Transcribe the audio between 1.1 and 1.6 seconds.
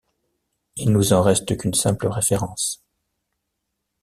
en reste